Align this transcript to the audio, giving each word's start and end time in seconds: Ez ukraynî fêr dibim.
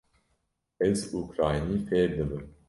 Ez 0.87 0.99
ukraynî 1.19 1.77
fêr 1.87 2.09
dibim. 2.17 2.43